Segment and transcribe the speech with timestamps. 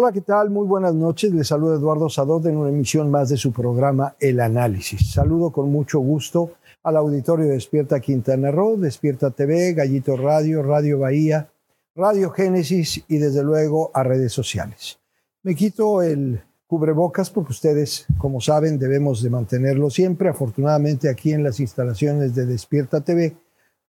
[0.00, 0.48] Hola, ¿qué tal?
[0.48, 1.34] Muy buenas noches.
[1.34, 5.10] Les saluda Eduardo Sadot en una emisión más de su programa El Análisis.
[5.10, 6.52] Saludo con mucho gusto
[6.84, 11.50] al auditorio de Despierta Quintana Roo, Despierta TV, Gallito Radio, Radio Bahía,
[11.96, 15.00] Radio Génesis y desde luego a redes sociales.
[15.42, 20.28] Me quito el cubrebocas porque ustedes, como saben, debemos de mantenerlo siempre.
[20.28, 23.36] Afortunadamente aquí en las instalaciones de Despierta TV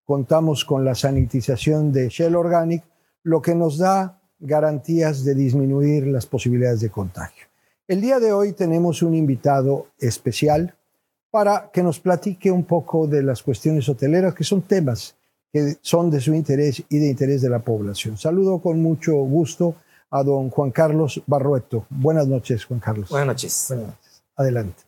[0.06, 2.84] contamos con la sanitización de Shell Organic,
[3.22, 7.46] lo que nos da garantías de disminuir las posibilidades de contagio.
[7.88, 10.76] El día de hoy tenemos un invitado especial
[11.32, 15.16] para que nos platique un poco de las cuestiones hoteleras, que son temas
[15.52, 18.18] que son de su interés y de interés de la población.
[18.18, 19.76] Saludo con mucho gusto
[20.12, 21.86] a don Juan Carlos Barrueto.
[21.90, 23.10] Buenas noches, Juan Carlos.
[23.10, 23.66] Buenas noches.
[23.70, 24.24] Buenas noches.
[24.36, 24.84] Adelante.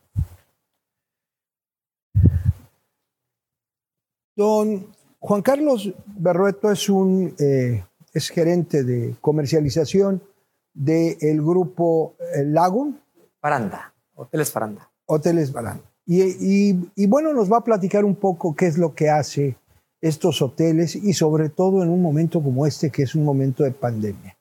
[4.36, 4.88] Don
[5.20, 7.84] Juan Carlos Barrueto es un eh,
[8.14, 10.22] es gerente de comercialización
[10.74, 13.00] del grupo eh, Lagun.
[13.40, 14.90] Faranda, Hoteles Faranda.
[15.06, 15.84] Hoteles Faranda.
[16.06, 19.56] Y, y, bueno, nos va a platicar un poco qué es lo que hace
[20.02, 23.72] estos hoteles y sobre todo en un momento como este, que es un momento de
[23.72, 24.38] pandemia.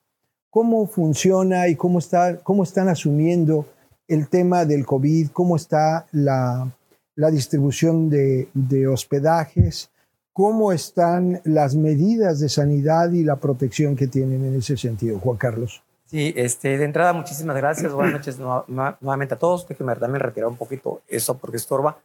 [0.49, 3.67] ¿Cómo funciona y cómo, está, cómo están asumiendo
[4.09, 5.29] el tema del COVID?
[5.29, 6.75] ¿Cómo está la,
[7.15, 9.90] la distribución de, de hospedajes?
[10.33, 15.37] ¿Cómo están las medidas de sanidad y la protección que tienen en ese sentido, Juan
[15.37, 15.83] Carlos?
[16.07, 17.93] Sí, este, de entrada, muchísimas gracias.
[17.93, 19.67] Buenas noches nuevamente a todos.
[19.69, 21.99] Déjenme también retirar un poquito eso porque estorba.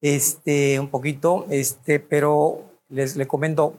[0.00, 3.74] Este, un poquito, este, pero les le comento,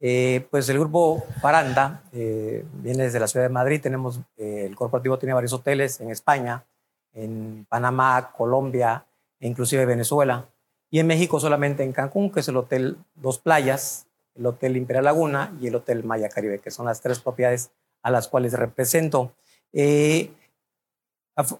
[0.00, 3.80] eh, pues el grupo Paranda eh, viene desde la ciudad de Madrid.
[3.80, 6.64] Tenemos, eh, el corporativo tiene varios hoteles en España,
[7.12, 9.04] en Panamá, Colombia
[9.40, 10.46] e inclusive Venezuela.
[10.94, 14.06] Y en México solamente en Cancún, que es el Hotel Dos Playas,
[14.36, 18.12] el Hotel Imperial Laguna y el Hotel Maya Caribe, que son las tres propiedades a
[18.12, 19.32] las cuales represento.
[19.72, 20.30] Eh,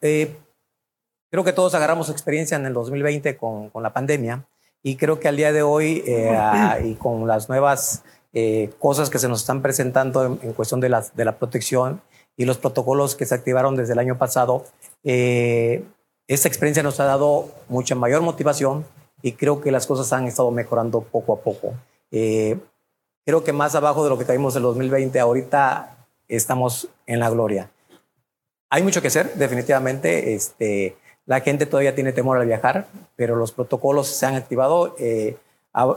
[0.03, 0.37] eh,
[1.33, 4.47] creo que todos agarramos experiencia en el 2020 con, con la pandemia
[4.85, 6.39] y creo que al día de hoy eh,
[6.84, 8.05] y con las nuevas
[8.78, 12.03] cosas que se nos están presentando en, cuestión de la, de la protección
[12.37, 14.65] y los protocolos que se activaron desde el año pasado,
[15.03, 18.87] esta experiencia nos ha dado mucha mayor motivación,
[19.25, 21.73] y creo que las cosas han estado mejorando poco a poco.
[22.11, 22.59] Eh,
[23.25, 25.97] creo que más abajo de lo que caímos en el 2020, ahorita
[26.29, 27.71] estamos en la gloria.
[28.69, 30.35] Hay mucho que hacer, definitivamente.
[30.35, 32.87] Este, la gente todavía tiene temor al viajar,
[33.17, 34.95] pero los protocolos se han activado.
[34.99, 35.39] Eh,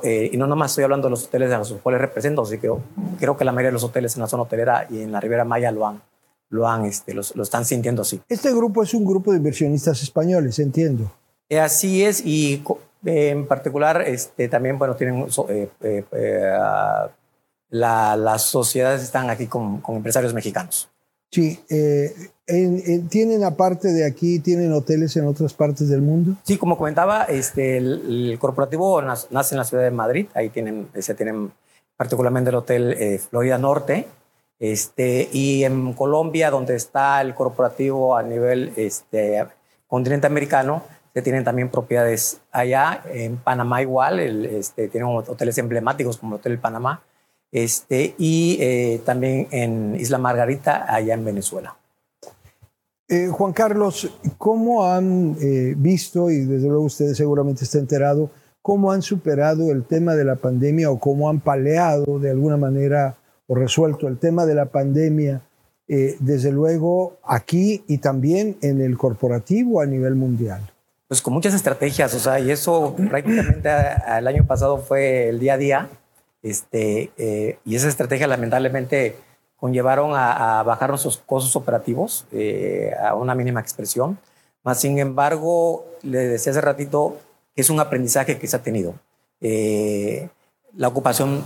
[0.04, 2.72] eh, y no nomás estoy hablando de los hoteles a los cuales represento, así que
[3.20, 5.44] creo que la mayoría de los hoteles en la zona hotelera y en la Ribera
[5.44, 6.02] Maya lo han,
[6.48, 8.22] lo han, este, lo, lo están sintiendo así.
[8.30, 11.12] Este grupo es un grupo de inversionistas españoles, entiendo.
[11.52, 12.64] así es, y
[13.06, 16.58] en particular, este, también, bueno, tienen eh, eh, eh,
[17.70, 20.90] las sociedades están aquí con, empresarios mexicanos.
[21.30, 21.60] Sí,
[23.10, 26.38] ¿tienen aparte de aquí, tienen hoteles en otras partes del mundo?
[26.44, 31.16] Sí, como comentaba, este, el, corporativo nace en la ciudad de Madrid, ahí tienen, se
[31.16, 31.52] tienen
[31.98, 34.08] particularmente el Hotel Florida Norte,
[34.60, 39.46] este, y en Colombia, donde está el corporativo a nivel este,
[39.88, 40.84] continente americano,
[41.22, 47.02] tienen también propiedades allá, en Panamá igual, este, tienen hoteles emblemáticos como el Hotel Panamá,
[47.52, 51.76] este, y eh, también en Isla Margarita, allá en Venezuela.
[53.08, 58.30] Eh, Juan Carlos, ¿cómo han eh, visto, y desde luego usted seguramente está enterado,
[58.62, 63.16] cómo han superado el tema de la pandemia o cómo han paleado de alguna manera
[63.48, 65.42] o resuelto el tema de la pandemia,
[65.88, 70.70] desde luego aquí y también en el corporativo a nivel mundial?
[71.08, 73.70] Pues con muchas estrategias, o sea, y eso prácticamente
[74.18, 75.90] el año pasado fue el día a día,
[76.42, 79.16] este, eh, y esa estrategia lamentablemente
[79.56, 84.20] conllevaron a, bajar nuestros costos operativos eh, a una mínima expresión,
[84.64, 87.18] más sin embargo, le decía hace ratito
[87.56, 88.94] que es un aprendizaje que se ha tenido.
[89.40, 90.30] Eh,
[90.76, 91.44] la ocupación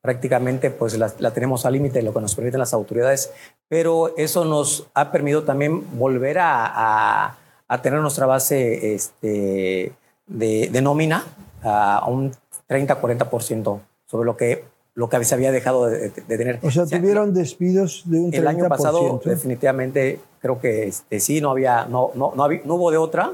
[0.00, 3.32] prácticamente pues la, tenemos al límite lo que nos permiten las autoridades,
[3.68, 7.41] pero eso nos ha permitido también volver a a
[7.80, 9.92] tener nuestra base este,
[10.26, 11.24] de, nómina
[11.62, 12.32] a un
[12.68, 14.64] 30-40% sobre lo que,
[14.94, 16.58] lo que se había dejado de, tener.
[16.62, 18.34] O sea, tuvieron despidos de un 30%.
[18.34, 22.90] El año pasado definitivamente creo que este, sí, no, había, no, no, no, no hubo
[22.90, 23.32] de otra,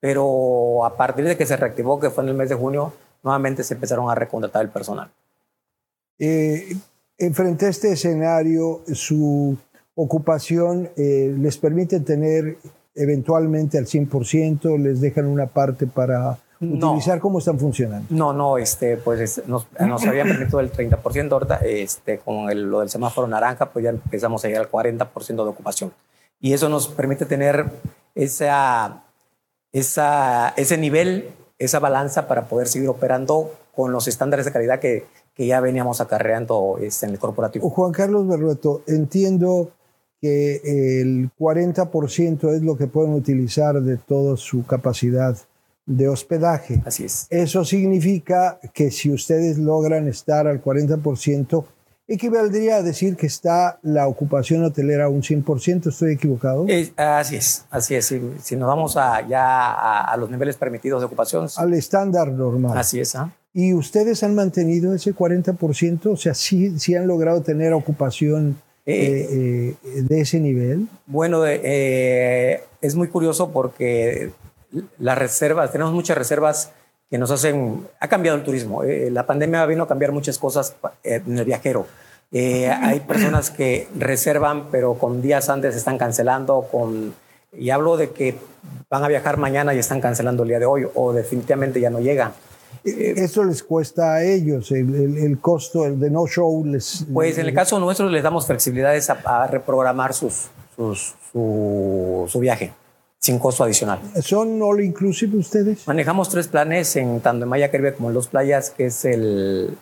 [0.00, 2.92] pero a partir de que se reactivó, que fue en el mes de junio,
[3.22, 5.10] nuevamente se empezaron a recontratar el personal.
[6.18, 6.76] Eh,
[7.32, 9.56] frente a este escenario, su
[9.94, 12.56] ocupación eh, les permite tener
[12.94, 14.78] eventualmente al 100%?
[14.78, 17.18] ¿Les dejan una parte para utilizar?
[17.20, 18.06] ¿Cómo están funcionando?
[18.10, 22.80] No, no, este, pues nos, nos habían permitido el 30%, ahorita este, con el, lo
[22.80, 25.92] del semáforo naranja, pues ya empezamos a llegar al 40% de ocupación.
[26.40, 27.66] y eso nos permite tener
[28.14, 29.04] esa,
[29.72, 35.06] esa, ese nivel, esa balanza para poder seguir operando con los estándares de calidad que,
[35.34, 37.68] que ya veníamos acarreando este, en el corporativo.
[37.70, 39.70] Juan Carlos Berrueto, entiendo
[40.24, 45.36] que el 40% es lo que pueden utilizar de toda su capacidad
[45.84, 46.80] de hospedaje.
[46.86, 47.26] Así es.
[47.28, 51.66] Eso significa que si ustedes logran estar al 40%,
[52.08, 56.64] equivaldría a decir que está la ocupación hotelera a un 100%, ¿estoy equivocado?
[56.96, 58.14] así es, así es.
[58.42, 61.48] Si, nos vamos a, ya a, los niveles permitidos de ocupación.
[61.54, 62.78] Al estándar normal.
[62.78, 63.14] Así es.
[63.14, 63.30] ¿ah?
[63.52, 66.06] ¿Y ustedes han mantenido ese 40%?
[66.06, 68.56] O sea, ¿sí, sí han logrado tener ocupación
[68.86, 70.88] eh, eh, eh, de ese nivel?
[71.06, 74.30] Bueno, es muy curioso porque
[74.98, 76.72] las reservas, tenemos muchas reservas
[77.10, 78.82] que nos hacen, ha cambiado el turismo.
[78.82, 81.86] La pandemia vino a cambiar muchas cosas en el viajero.
[82.32, 87.14] Hay personas que reservan, pero con días antes están cancelando, con,
[87.56, 88.36] y hablo de que
[88.90, 92.00] van a viajar mañana y están cancelando el día de hoy, o definitivamente ya no
[92.00, 92.32] llegan.
[92.84, 97.06] Eso les cuesta a ellos, el, costo el de no show les...
[97.12, 102.72] Pues en el caso nuestro les damos flexibilidades a, reprogramar sus, su, su viaje
[103.24, 104.00] sin costo adicional.
[104.20, 105.86] ¿Son all inclusive ustedes?
[105.86, 109.78] Manejamos tres planes en tanto en Maya Caribe como en Dos Playas, que es el,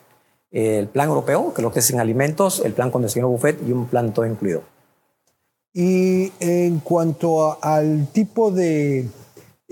[0.53, 3.59] el plan europeo, que lo que es en alimentos, el plan con el señor buffet
[3.67, 4.63] y un plan todo incluido.
[5.75, 9.09] Y en cuanto al tipo de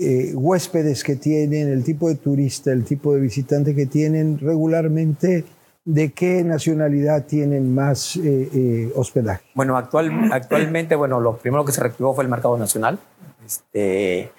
[0.01, 5.45] eh, huéspedes que tienen, el tipo de turista, el tipo de visitante que tienen regularmente,
[5.85, 9.43] ¿de qué nacionalidad tienen más eh, eh, hospedaje?
[9.55, 12.99] Bueno, actual, actualmente, bueno, lo primero que se reactivó fue el mercado nacional.
[13.45, 14.31] Este,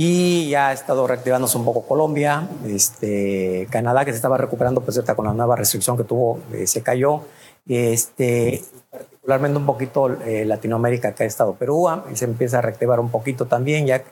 [0.00, 5.00] y ya ha estado reactivándose un poco Colombia, este, Canadá que se estaba recuperando, pues
[5.16, 7.22] con la nueva restricción que tuvo, eh, se cayó.
[7.66, 13.00] Este, particularmente un poquito eh, Latinoamérica que ha estado Perú, ah, se empieza a reactivar
[13.00, 14.04] un poquito también, ya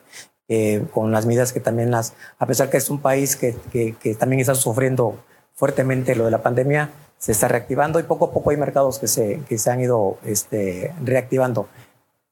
[0.48, 4.14] eh, con las medidas que también las, a pesar que es un país que, que,
[4.14, 5.16] también está sufriendo
[5.54, 9.08] fuertemente lo de la pandemia, se está reactivando y poco a poco hay mercados que
[9.08, 11.68] se, que se han ido este, reactivando.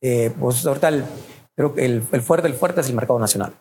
[0.00, 1.04] pues ahorita el,
[1.56, 3.52] Creo que el, fuerte, el fuerte es el mercado nacional.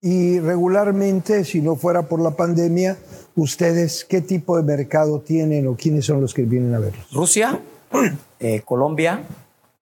[0.00, 2.96] Y regularmente, si no fuera por la pandemia,
[3.34, 7.06] ¿ustedes qué tipo de mercado tienen o quiénes son los que vienen a verlos?
[7.12, 7.58] Rusia,
[8.38, 9.22] eh, Colombia,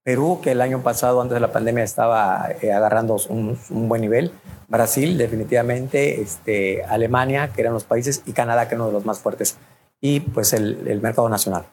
[0.04, 3.58] Perú, que el año pasado, antes de la pandemia, estaba eh, agarrando un,
[3.88, 4.32] buen nivel.
[4.68, 9.04] Brasil, definitivamente, este, Alemania, que eran los países, y Canadá, que es uno de los
[9.04, 9.56] más fuertes.
[10.00, 11.66] Y pues el, el mercado nacional.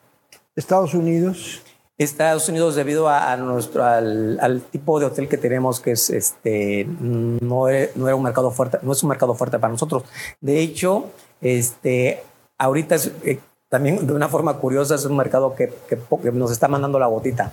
[0.55, 1.63] Estados Unidos.
[1.99, 7.65] Estados Unidos debido a, nuestro al, tipo de hotel que tenemos que es este no,
[7.95, 10.03] no era un mercado fuerte no es un mercado fuerte para nosotros
[10.39, 11.07] de hecho
[11.41, 12.23] este
[12.57, 16.69] ahorita es, eh, también de una forma curiosa es un mercado que, que, nos está
[16.69, 17.51] mandando la botita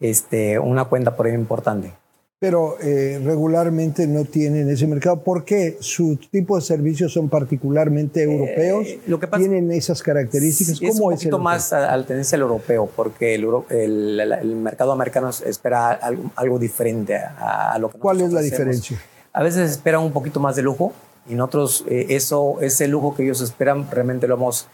[0.00, 1.92] este una cuenta por ahí importante
[2.38, 5.22] pero eh, regularmente no tienen ese mercado.
[5.22, 5.78] ¿Por qué?
[5.80, 8.88] ¿Su tipo de servicios son particularmente eh, europeos?
[9.06, 10.78] lo que ¿Tienen esas características?
[10.78, 15.92] ¿Cómo es un poquito más al tenerse el europeo, porque el, el, mercado americano espera
[16.34, 19.00] algo, diferente a, lo que ¿Cuál es la diferencia?
[19.32, 20.92] A veces esperan un poquito más de lujo
[21.28, 24.68] y nosotros eh, eso, ese lujo que ellos esperan realmente lo hemos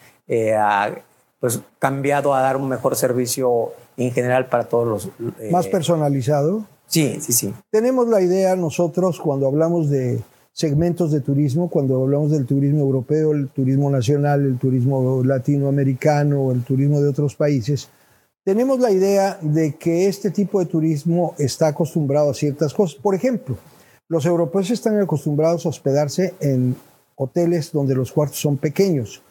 [1.42, 5.08] pues, cambiado a dar un mejor servicio en general para todos los...
[5.50, 6.68] ¿Más personalizado?
[6.86, 7.52] Sí, sí, sí.
[7.68, 13.32] Tenemos la idea nosotros cuando hablamos de segmentos de turismo, cuando hablamos del turismo europeo,
[13.32, 17.88] el turismo nacional, el turismo latinoamericano, el turismo de otros países,
[18.44, 23.00] tenemos la idea de que este tipo de turismo está acostumbrado a ciertas cosas.
[23.00, 23.56] Por ejemplo,
[24.06, 26.76] los europeos están acostumbrados a hospedarse en
[27.16, 29.22] hoteles donde los cuartos son pequeños.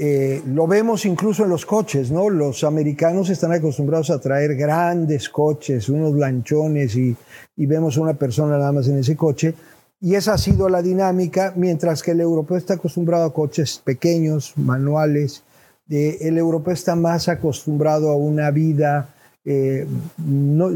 [0.00, 2.30] Eh, lo vemos incluso en los coches, ¿no?
[2.30, 7.16] Los americanos están acostumbrados a traer grandes coches, unos lanchones y,
[7.56, 9.54] vemos una persona nada más en ese coche.
[10.00, 14.52] Y esa ha sido la dinámica, mientras que el europeo está acostumbrado a coches pequeños,
[14.56, 15.42] manuales.
[15.90, 19.12] Eh, el europeo está más acostumbrado a una vida,
[19.44, 19.84] eh,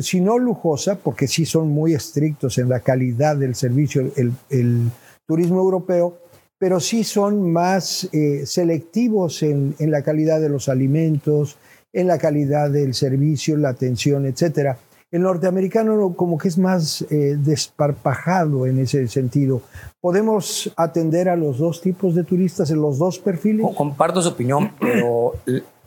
[0.00, 4.90] si no lujosa, porque sí son muy estrictos en la calidad del servicio, el
[5.28, 6.18] turismo europeo,
[6.62, 11.56] pero sí son más eh, selectivos en, la calidad de los alimentos,
[11.92, 14.76] en la calidad del servicio, la atención, etc.
[15.10, 19.62] El norteamericano como que es más eh, desparpajado en ese sentido.
[20.00, 23.66] ¿Podemos atender a los dos tipos de turistas en los dos perfiles?
[23.74, 25.34] Comparto su opinión, pero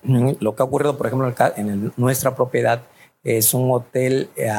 [0.03, 2.81] lo que ha ocurrido, por ejemplo, en nuestra propiedad
[3.23, 4.51] es un hotel eh,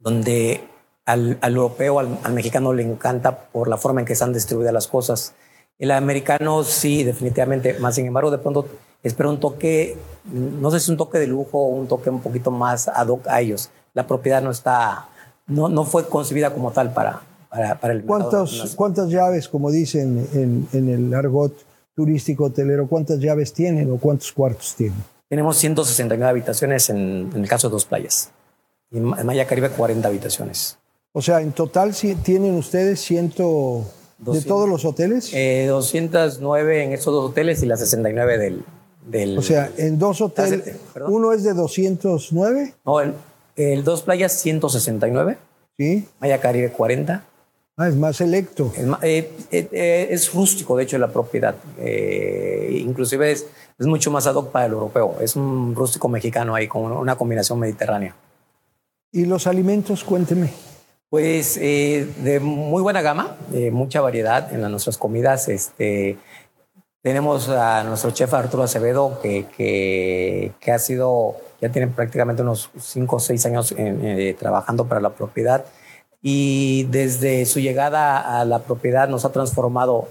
[0.00, 0.60] donde
[1.08, 5.32] al, europeo, al, mexicano le encanta por la forma en que están distribuidas las cosas.
[5.78, 8.66] El americano sí, definitivamente, más sin embargo, de pronto
[9.02, 9.96] espera un toque,
[10.30, 13.26] no sé si un toque de lujo o un toque un poquito más ad hoc
[13.26, 13.70] a ellos.
[13.94, 15.08] la propiedad no está,
[15.46, 20.28] no, no fue concebida como tal para, para, para el ¿Cuántas, ¿Cuántas llaves, como dicen
[20.34, 21.54] en, en el argot
[21.94, 25.02] turístico hotelero, cuántas llaves tienen o cuántos cuartos tienen?
[25.28, 28.30] Tenemos 169 habitaciones en, en el caso de dos playas.
[28.90, 30.77] En Maya Caribe 40 habitaciones.
[31.12, 35.30] O sea, en total tienen ustedes 100 de todos los hoteles.
[35.32, 38.64] Eh, 209 en esos dos hoteles y las 69 del,
[39.06, 42.74] del o sea, en dos hoteles, uno es de 209.
[42.84, 43.14] No, el,
[43.56, 45.38] el dos playas 169.
[45.76, 46.08] Sí.
[46.20, 47.24] Maya Caribe 40.
[47.76, 48.72] Ah, es más selecto.
[48.76, 51.54] Es, eh, eh, eh, es rústico, de hecho, la propiedad.
[51.78, 53.46] Eh, inclusive es,
[53.78, 55.16] es, mucho más ad hoc para el europeo.
[55.20, 58.16] Es un rústico mexicano ahí con una combinación mediterránea.
[59.12, 60.02] ¿Y los alimentos?
[60.02, 60.50] Cuénteme.
[61.10, 65.48] Pues eh, de muy buena gama, de mucha variedad en las, nuestras comidas.
[65.48, 66.18] Este,
[67.02, 69.46] tenemos a nuestro chef Arturo Acevedo, que,
[70.60, 75.10] que, ha sido, ya tiene prácticamente unos 5 o 6 años eh, trabajando para la
[75.10, 75.64] propiedad.
[76.20, 80.08] Y desde su llegada a la propiedad nos ha transformado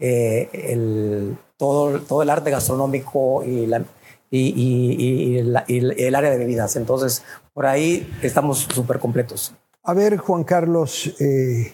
[0.00, 3.84] eh, todo, todo el arte gastronómico y, la,
[4.32, 6.74] y, la, y el área de bebidas.
[6.74, 7.22] Entonces,
[7.54, 9.54] por ahí estamos súper completos.
[9.82, 11.72] A ver, Juan Carlos eh,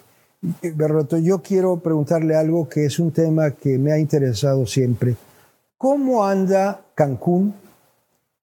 [0.63, 5.17] Berroto, yo quiero preguntarle algo que es un tema que me ha interesado siempre.
[5.77, 7.55] ¿Cómo anda Cancún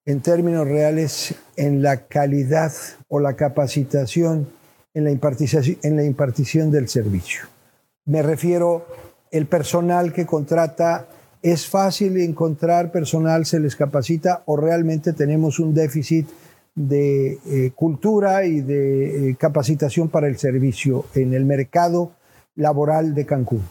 [0.06, 2.74] en términos reales en la calidad
[3.08, 4.50] o la capacitación
[4.94, 7.46] en la impartición, en la impartición del servicio?
[8.06, 8.86] Me refiero,
[9.32, 11.08] el personal que contrata,
[11.42, 16.28] ¿es fácil encontrar personal, se les capacita o realmente tenemos un déficit?
[16.76, 22.12] De eh, cultura y de eh, capacitación para el servicio en el mercado
[22.56, 23.64] laboral de Cancún?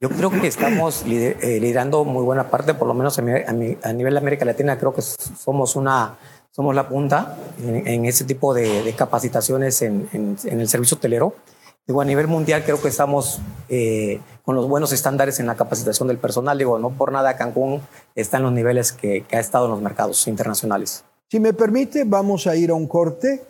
[0.00, 3.52] Yo creo que estamos eh, liderando muy buena parte, por lo menos a, mi, a,
[3.52, 6.16] mi, a, nivel de América Latina, creo que somos una
[6.50, 10.96] somos la punta en, en ese tipo de, de capacitaciones en, en, en, el servicio
[10.96, 11.34] hotelero.
[11.86, 16.06] Digo, a nivel mundial creo que estamos eh, con los buenos estándares en la capacitación
[16.06, 16.56] del personal.
[16.56, 17.80] Digo, no por nada Cancún
[18.14, 21.04] está en los niveles que, que ha estado en los mercados internacionales.
[21.34, 23.42] Si me permite, vamos a ir a un corte.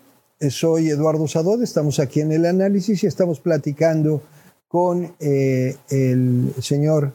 [0.48, 4.22] Soy Eduardo Sadod, estamos aquí en el análisis y estamos platicando
[4.68, 7.12] con eh, el señor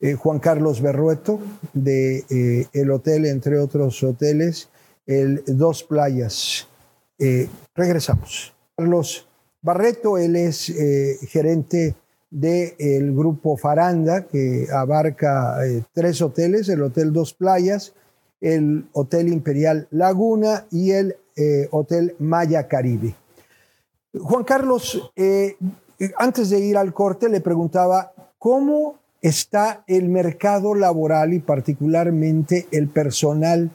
[0.00, 1.38] eh, Juan Carlos Berrueto
[1.74, 4.70] de eh, el hotel, entre otros hoteles,
[5.04, 6.66] el Dos Playas.
[7.18, 8.54] Eh, regresamos.
[8.74, 9.28] Carlos
[9.60, 10.72] Barreto, él es
[11.28, 11.94] gerente
[12.30, 15.58] del de grupo Faranda, que abarca
[15.92, 17.92] tres hoteles, el Hotel Dos Playas,
[18.46, 23.16] el Hotel Imperial Laguna y el eh, Hotel Maya Caribe.
[24.14, 25.56] Juan Carlos, eh,
[26.16, 32.88] antes de ir al corte le preguntaba cómo está el mercado laboral y particularmente el
[32.88, 33.70] personal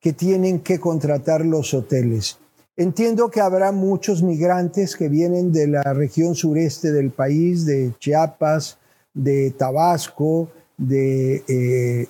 [0.00, 2.38] que tienen que contratar los hoteles.
[2.76, 8.76] Entiendo que habrá muchos migrantes que vienen de la región sureste del país, de Chiapas,
[9.14, 10.50] de Tabasco,
[10.80, 12.08] de eh,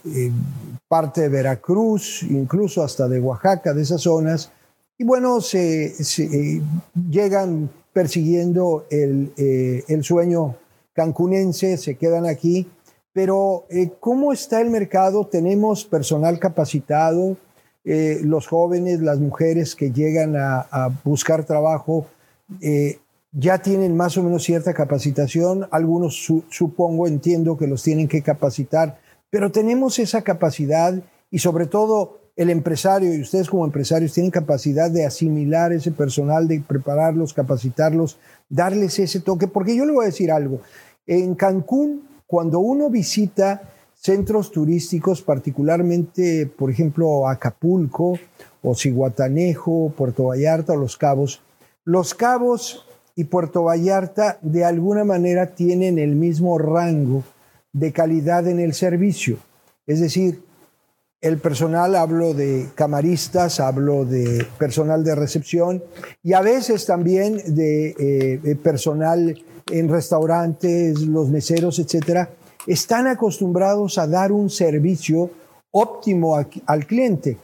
[0.87, 4.53] parte de Veracruz, incluso hasta de Oaxaca, de esas zonas.
[4.97, 6.63] Y bueno, se eh,
[7.11, 10.55] llegan persiguiendo el, eh, el, sueño
[10.93, 12.69] cancunense, se quedan aquí.
[13.13, 13.67] Pero,
[13.99, 15.27] ¿cómo está el mercado?
[15.27, 17.37] ¿Tenemos personal capacitado?
[17.83, 22.07] los jóvenes, las mujeres que llegan a, a buscar trabajo,
[23.33, 28.23] ya tienen más o menos cierta capacitación, algunos su, supongo, entiendo que los tienen que
[28.23, 28.99] capacitar,
[29.31, 30.95] pero tenemos esa capacidad
[31.31, 36.49] y sobre todo el empresario y ustedes como empresarios tienen capacidad de asimilar ese personal,
[36.49, 38.19] de prepararlos, capacitarlos,
[38.49, 40.61] darles ese toque, porque yo le voy a decir algo,
[41.07, 43.63] en Cancún, cuando uno visita
[43.95, 48.19] centros turísticos, particularmente, por ejemplo, Acapulco
[48.63, 51.43] o Ciguatanejo, Puerto Vallarta o Los Cabos,
[51.85, 57.25] Los Cabos y Puerto Vallarta de alguna manera tienen el mismo rango
[57.73, 59.37] de calidad en el servicio.
[59.87, 60.43] Es decir,
[61.21, 65.83] el personal, hablo de camaristas, hablo de personal de recepción
[66.23, 69.39] y a veces también de eh, personal
[69.71, 72.31] en restaurantes, los meseros, etcétera,
[72.67, 75.31] están acostumbrados a dar un servicio
[75.71, 76.37] óptimo
[76.67, 77.37] al cliente.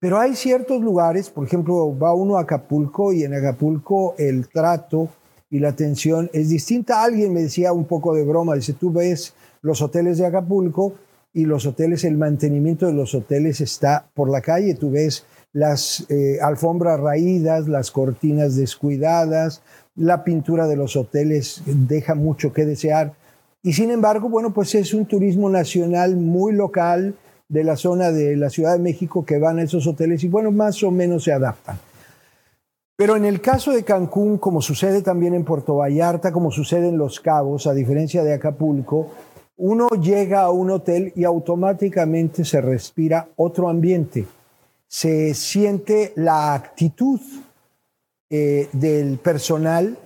[0.00, 5.08] Pero hay ciertos lugares, por ejemplo, va uno a Acapulco y en Acapulco el trato
[5.50, 7.02] y la atención es distinta.
[7.02, 10.94] Alguien me decía un poco de broma, dice, tú ves los hoteles de Acapulco
[11.32, 16.06] y los hoteles, el mantenimiento de los hoteles está por la calle, tú ves las
[16.10, 19.62] eh, alfombras raídas, las cortinas descuidadas,
[19.96, 23.14] la pintura de los hoteles deja mucho que desear.
[23.62, 27.16] Y sin embargo, bueno, pues es un turismo nacional muy local,
[27.48, 30.50] de la zona de la Ciudad de México que van a esos hoteles y bueno,
[30.50, 31.78] más o menos se adaptan.
[32.96, 36.98] Pero en el caso de Cancún, como sucede también en Puerto Vallarta, como sucede en
[36.98, 39.12] Los Cabos, a diferencia de Acapulco,
[39.56, 44.26] uno llega a un hotel y automáticamente se respira otro ambiente.
[44.88, 47.20] Se siente la actitud
[48.30, 49.96] eh, del personal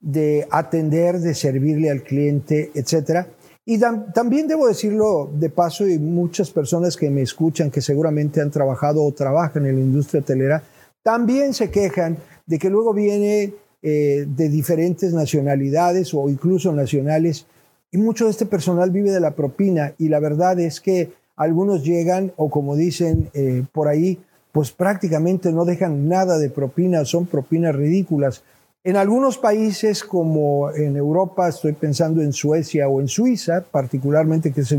[0.00, 3.26] de atender, de servirle al cliente, etcétera.
[3.68, 8.52] Y también debo decirlo de paso, y muchas personas que me escuchan, que seguramente han
[8.52, 10.62] trabajado o trabajan en la industria hotelera,
[11.02, 17.46] también se quejan de que luego viene eh, de diferentes nacionalidades o incluso nacionales,
[17.90, 21.82] y mucho de este personal vive de la propina, y la verdad es que algunos
[21.82, 24.20] llegan, o como dicen eh, por ahí,
[24.52, 28.44] pues prácticamente no dejan nada de propina, son propinas ridículas.
[28.86, 34.60] En algunos países como en Europa, estoy pensando en Suecia o en Suiza, particularmente que
[34.60, 34.70] es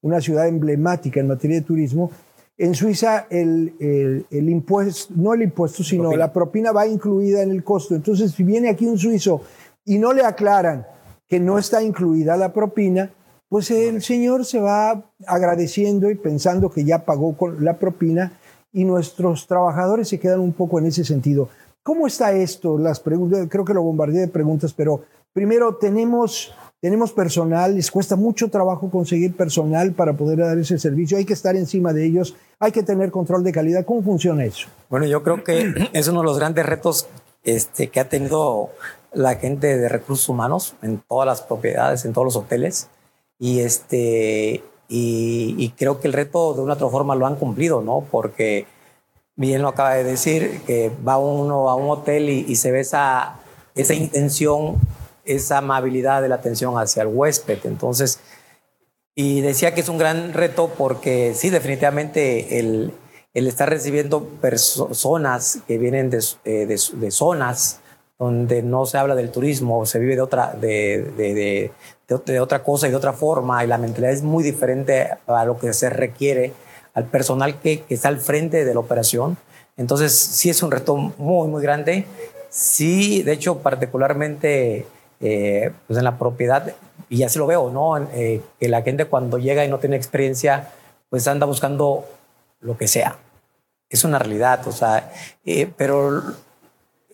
[0.00, 2.10] una, ciudad emblemática en materia de turismo,
[2.56, 7.94] en Suiza el, impuesto, no el impuesto, sino la propina va incluida en el costo.
[7.94, 9.42] Entonces, si viene aquí un suizo
[9.84, 10.86] y no le aclaran
[11.28, 13.10] que no está incluida la propina,
[13.50, 18.32] pues el señor se va agradeciendo y pensando que ya pagó con la propina
[18.72, 21.50] y nuestros trabajadores se quedan un poco en ese sentido.
[21.88, 22.76] ¿Cómo está esto?
[22.76, 26.52] Las preguntas, creo que lo bombardeé de preguntas, pero primero tenemos,
[26.82, 31.32] tenemos personal, les cuesta mucho trabajo conseguir personal para poder dar ese servicio, hay que
[31.32, 33.86] estar encima de ellos, hay que tener control de calidad.
[33.86, 34.68] ¿Cómo funciona eso?
[34.90, 37.06] Bueno, yo creo que es uno de los grandes retos
[37.42, 38.68] este, que ha tenido
[39.14, 42.90] la gente de recursos humanos en todas las propiedades, en todos los hoteles.
[43.38, 47.36] Y, este, y, y creo que el reto de una u otra forma lo han
[47.36, 48.04] cumplido, ¿no?
[48.10, 48.66] Porque
[49.38, 53.36] bien lo acaba de decir, que va uno a un hotel y, se ve esa,
[53.74, 54.78] esa intención,
[55.24, 57.60] esa amabilidad de la atención hacia el huésped.
[57.64, 58.18] Entonces,
[59.14, 62.92] y decía que es un gran reto porque sí, definitivamente el,
[63.32, 67.78] el estar recibiendo personas que vienen de, eh, de, zonas
[68.18, 71.70] donde no se habla del turismo, se vive de otra, de,
[72.40, 75.72] otra cosa y de otra forma, y la mentalidad es muy diferente a lo que
[75.72, 76.52] se requiere
[76.94, 79.36] al personal que, está al frente de la operación.
[79.76, 82.06] Entonces, sí es un reto muy, muy grande.
[82.50, 84.86] Sí, de hecho, particularmente
[85.20, 86.74] eh, pues en la propiedad,
[87.08, 87.96] y así lo veo, ¿no?
[88.14, 90.70] Eh, que la gente cuando llega y no tiene experiencia,
[91.10, 92.04] pues anda buscando
[92.60, 93.16] lo que sea.
[93.88, 95.12] Es una realidad, o sea,
[95.44, 96.22] eh, pero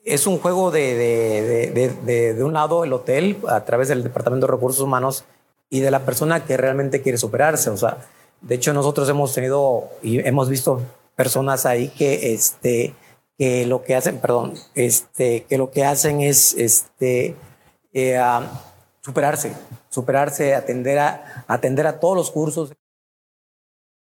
[0.05, 4.47] es un juego de, de, de, de, un lado el hotel a través del Departamento
[4.47, 5.25] de Recursos Humanos
[5.71, 7.99] y de la persona que realmente quiere superarse, o sea,
[8.47, 10.83] de hecho, nosotros hemos tenido y hemos visto
[11.17, 12.95] personas ahí que, este,
[13.39, 17.37] que lo que hacen, perdón, este, que lo que hacen es este,
[17.95, 18.21] eh,
[19.01, 19.55] superarse,
[19.89, 22.73] superarse, atender a, atender a todos los cursos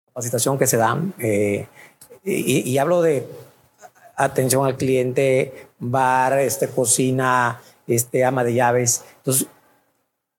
[0.07, 1.13] capacitación que se dan.
[1.19, 1.67] Eh,
[2.25, 3.25] y, y, hablo de
[4.15, 9.03] atención al cliente, bar, este, cocina, este, ama de llaves.
[9.17, 9.47] Entonces,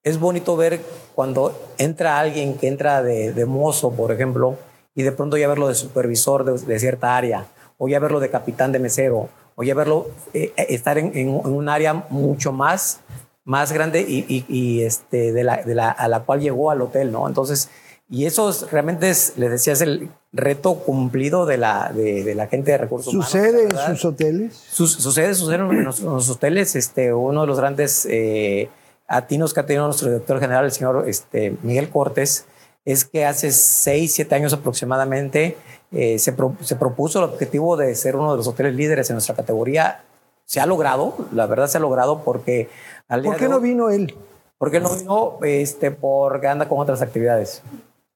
[0.04, 0.80] es bonito ver
[1.14, 4.56] cuando entra alguien que entra de, mozo, por ejemplo,
[4.94, 7.46] y de pronto ya verlo de supervisor de, cierta área,
[7.78, 11.68] o ya verlo de capitán de mesero, o ya verlo eh, eh, estar en, un
[11.68, 13.00] área mucho más,
[13.44, 17.26] más grande y, este, de, la, de la, a la cual llegó al hotel, ¿no?
[17.26, 17.70] Entonces,
[18.10, 22.72] y eso realmente es, les decía, es el reto cumplido de la, de, la gente
[22.72, 23.70] de recursos ¿Sucede humanos.
[23.70, 24.54] ¿Sucede en sus hoteles?
[24.54, 26.76] sucede, sucede en los, hoteles.
[26.76, 28.06] Este, uno de los grandes...
[28.10, 28.68] Eh,
[29.06, 32.46] atinos que ha tenido nuestro director general, el señor este, Miguel Cortés,
[32.84, 35.56] es que hace seis, siete años aproximadamente
[35.92, 39.34] eh, se, se, propuso el objetivo de ser uno de los hoteles líderes en nuestra
[39.34, 40.04] categoría.
[40.44, 42.68] Se ha logrado, la verdad se ha logrado porque...
[43.08, 44.14] Al ¿Por qué no vino él?
[44.58, 47.62] Porque no vino este, porque anda con otras actividades.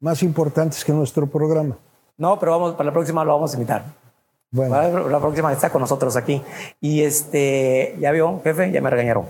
[0.01, 1.77] Más importantes que nuestro programa.
[2.17, 3.85] No, pero vamos, para la próxima lo vamos a invitar.
[4.51, 5.09] Bueno.
[5.09, 6.43] La próxima está con nosotros aquí.
[6.81, 9.27] Y este, ya vio, jefe, ya me regañaron.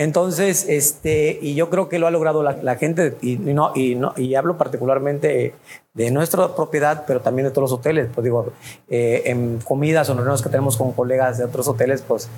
[0.00, 4.14] Entonces, este, y yo creo que lo ha logrado la, gente, y, no, y, no,
[4.16, 5.54] y hablo particularmente
[5.92, 8.08] de nuestra propiedad, pero también de todos los hoteles.
[8.14, 8.50] Pues digo,
[8.88, 12.30] eh, en comidas o reuniones que tenemos con colegas de otros hoteles, pues,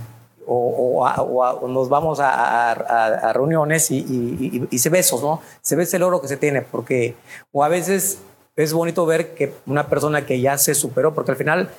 [0.45, 5.41] o, o, nos vamos a, reuniones y, y, se ve eso, ¿no?
[5.61, 7.15] Se ve ese logro que se tiene, porque,
[7.53, 8.19] o a veces
[8.57, 11.71] es bonito ver que una persona que ya se superó, porque al final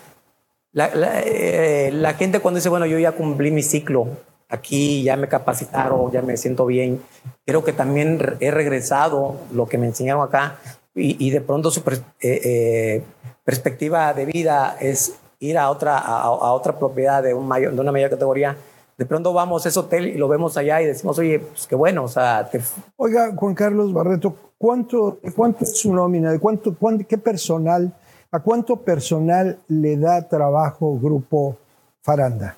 [0.72, 0.89] la,
[1.26, 4.08] eh, la gente cuando dice, bueno, yo ya cumplí mi ciclo,
[4.53, 7.01] aquí ya me capacitaron, ya me siento bien.
[7.45, 10.57] Creo que también he regresado lo que me enseñaron acá
[10.95, 13.03] y, de pronto su eh, eh,
[13.43, 17.91] perspectiva de vida es ir a otra, a, otra propiedad de, un mayor, de una
[17.91, 18.55] mayor categoría.
[18.95, 21.75] De pronto vamos a ese hotel y lo vemos allá y decimos, oye, pues qué
[21.75, 22.03] bueno.
[22.03, 22.47] O sea,
[22.95, 26.31] Oiga, Juan Carlos Barreto, ¿cuánto, cuánto es su nómina?
[26.31, 27.91] ¿De cuánto, cuánto, ¿Qué personal,
[28.31, 31.57] a cuánto personal le da trabajo Grupo
[32.03, 32.55] Faranda?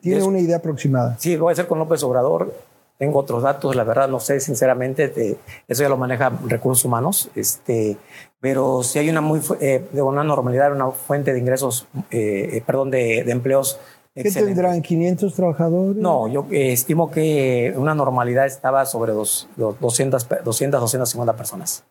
[0.00, 1.16] ¿Tiene una idea aproximada?
[1.18, 2.54] Sí, voy a hacer con López Obrador.
[2.98, 5.36] Tengo otros datos, la verdad no sé, sinceramente,
[5.68, 7.98] eso ya lo maneja recursos humanos, este,
[8.40, 12.62] pero si hay una muy eh, de una normalidad, una fuente de ingresos, eh, eh,
[12.64, 13.78] perdón, de, de empleos
[14.14, 14.82] ¿Qué tendrán?
[14.82, 15.96] ¿500 trabajadores?
[15.96, 21.84] No, yo estimo que una normalidad estaba sobre dos, 200, 200, 250 personas.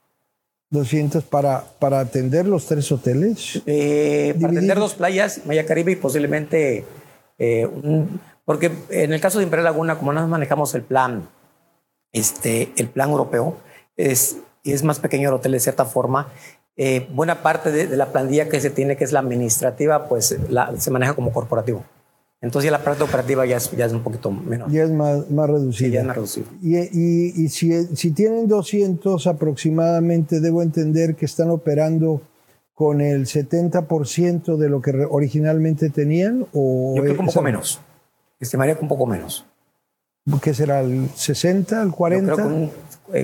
[0.71, 3.61] 200 para, para atender los tres hoteles.
[3.67, 6.83] Eh, para atender dos playas, Maya Caribe y posiblemente
[7.37, 7.67] eh,
[8.45, 11.27] porque en el caso de Imperial Laguna, como no manejamos el plan,
[12.11, 13.57] este, el plan europeo,
[13.97, 16.27] es, es más pequeño el hotel de cierta forma.
[16.77, 20.37] Eh, buena parte de, la plantilla que se tiene, que es la administrativa, pues
[20.77, 21.83] se maneja como corporativo.
[22.41, 24.69] Entonces ya la parte operativa ya es, ya es un poquito menor.
[24.69, 25.89] Ya es más, más reducida.
[25.89, 26.45] ya es más reducida.
[26.61, 32.21] Y, y, y si, si, tienen 200 aproximadamente, debo entender que están operando
[32.75, 36.45] con el 70% de lo que originalmente tenían.
[36.53, 37.81] O Yo creo que un poco menos.
[38.39, 39.45] Estimaría que un poco menos.
[40.41, 40.81] ¿Qué será?
[40.81, 42.29] ¿El 60, el 40?
[42.29, 42.53] Yo creo que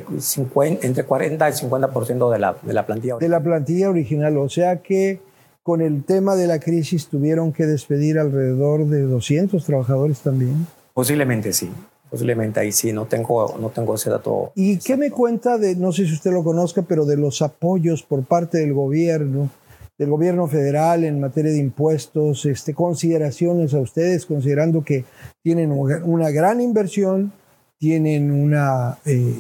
[0.10, 3.20] un, 50, eh, entre 40 y 50% de la, de la plantilla original.
[3.20, 4.38] De la plantilla original.
[4.38, 5.20] O sea que
[5.64, 10.66] con el tema de la crisis tuvieron que despedir alrededor de 200 trabajadores también.
[10.94, 11.72] Posiblemente sí,
[12.12, 14.52] posiblemente ahí sí, no tengo, no tengo ese dato.
[14.54, 18.04] ¿Y qué me cuenta de, no sé si usted lo conozca, pero de los apoyos
[18.04, 19.50] por parte del gobierno,
[19.98, 25.06] del gobierno federal en materia de impuestos, este, consideraciones a ustedes, considerando que
[25.42, 27.32] tienen una gran inversión,
[27.80, 29.34] tienen una eh,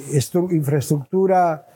[0.51, 1.67] infraestructura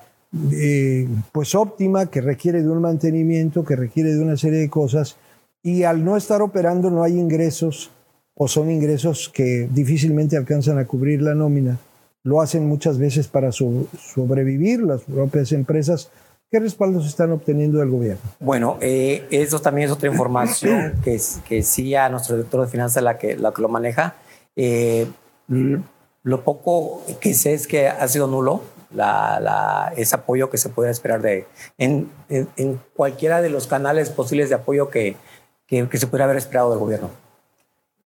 [0.53, 5.17] eh, pues óptima, que requiere de un mantenimiento, que requiere de una serie de cosas,
[5.62, 7.91] y al no estar operando no hay ingresos
[8.36, 11.80] o son ingresos que difícilmente alcanzan a cubrir la nómina.
[12.24, 16.10] Lo hacen muchas veces para sobrevivir las propias empresas.
[16.52, 18.21] ¿Qué respaldos están obteniendo del gobierno?
[18.39, 23.04] Bueno, eh, eso también es otra información que, que sí a nuestro director de finanzas
[23.04, 24.15] la que, la que lo maneja.
[24.56, 25.08] Eh,
[26.24, 28.62] lo poco que sé es que ha sido nulo
[28.95, 31.45] la, ese apoyo que se puede esperar de,
[31.78, 35.15] en, en, cualquiera de los canales posibles de apoyo que,
[35.67, 37.10] que, se pudiera haber esperado del gobierno.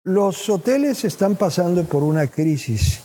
[0.07, 3.01] Los hoteles están pasando por una crisis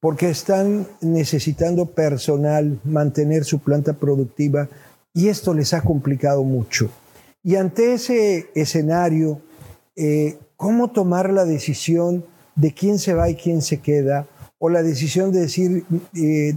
[0.00, 4.68] porque están necesitando personal, mantener su planta productiva
[5.14, 6.90] y esto les ha complicado mucho.
[7.42, 9.40] Y ante ese escenario,
[9.96, 12.22] eh, ¿cómo tomar la decisión
[12.54, 14.26] de quién se va y quién se queda?
[14.58, 16.54] O la decisión de decir, eh,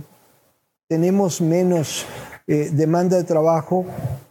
[0.89, 2.05] tenemos menos
[2.47, 3.85] eh, demanda de trabajo,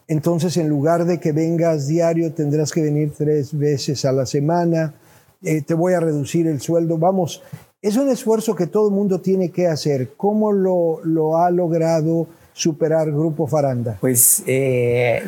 [0.09, 4.93] entonces en lugar de que vengas diario tendrás que venir tres veces a la semana,
[5.45, 6.99] eh, te voy a reducir el sueldo.
[6.99, 7.43] Vamos,
[7.83, 10.15] es un esfuerzo que todo el mundo tiene que hacer.
[10.17, 13.99] ¿Cómo lo, lo ha logrado superar Grupo Faranda?
[14.01, 15.23] Pues eh,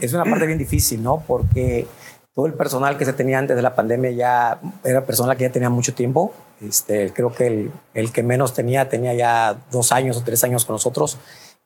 [0.00, 1.22] es una parte bien difícil, ¿no?
[1.26, 1.86] Porque
[2.34, 5.50] todo el personal que se tenía antes de la pandemia ya era personal que ya
[5.50, 6.32] tenía mucho tiempo.
[6.60, 10.64] Este, creo que el, el que menos tenía tenía ya dos años o tres años
[10.64, 11.18] con nosotros.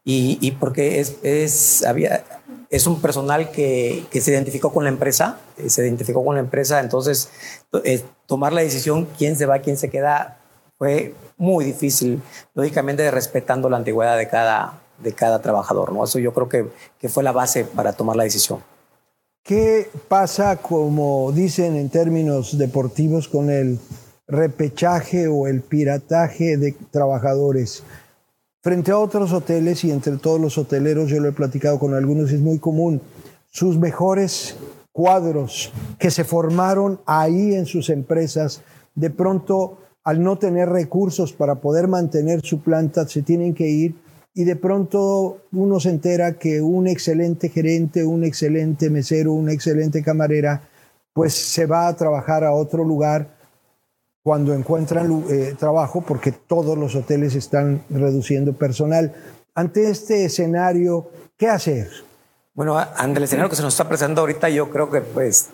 [0.04, 2.24] Y, y porque es, es, había,
[2.72, 6.40] es un personal que, que, se identificó con la empresa, eh, se identificó con la
[6.40, 7.28] empresa, entonces
[7.84, 10.38] eh, tomar la decisión quién se va, quién se queda,
[10.78, 12.22] fue muy difícil,
[12.54, 15.92] lógicamente respetando la antigüedad de cada, de cada trabajador.
[15.92, 16.02] ¿no?
[16.02, 16.66] Eso yo creo que,
[16.98, 18.60] que fue la base para tomar la decisión.
[19.44, 23.78] ¿Qué pasa, como dicen en términos deportivos, con el
[24.26, 27.82] repechaje o el pirataje de trabajadores?
[28.62, 32.30] Frente a otros hoteles y entre todos los hoteleros, yo lo he platicado con algunos,
[32.30, 33.00] es muy común,
[33.50, 34.54] sus mejores
[34.92, 38.62] cuadros que se formaron ahí en sus empresas,
[38.94, 43.96] de pronto al no tener recursos para poder mantener su planta, se tienen que ir
[44.32, 50.04] y de pronto uno se entera que un excelente gerente, un excelente mesero, una excelente
[50.04, 50.68] camarera,
[51.12, 53.41] pues se va a trabajar a otro lugar
[54.22, 59.12] cuando encuentran eh, trabajo porque todos los hoteles están reduciendo personal.
[59.54, 61.88] Ante este escenario, ¿qué hacer?
[62.54, 65.48] Bueno, ante el escenario que se nos está presentando ahorita, yo creo que pues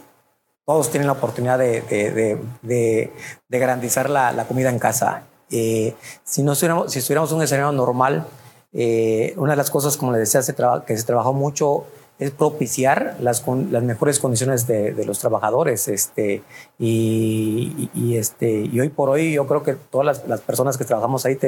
[0.66, 3.10] todos tienen la oportunidad de, de,
[3.48, 5.22] de, garantizar la, comida en casa.
[5.50, 8.26] Eh, si, no estuviéramos, si estuviéramos en un escenario normal,
[8.72, 10.54] eh, una de las cosas, como les decía, se
[10.86, 11.86] que se trabajó mucho
[12.18, 15.88] es propiciar las, las mejores condiciones de, los trabajadores.
[15.88, 16.42] Este,
[16.78, 21.38] y, este, y hoy por hoy yo creo que todas las, personas que trabajamos ahí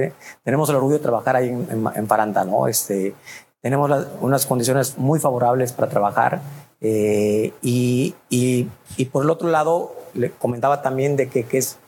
[0.45, 2.45] tenemos el orgullo de trabajar ahí en, en, Faranda.
[2.45, 2.69] ¿no?
[2.69, 3.15] Este,
[3.61, 6.41] tenemos unas condiciones muy favorables para trabajar.
[6.81, 11.79] Eh, y, y, y, por el otro lado, le comentaba también de que, que es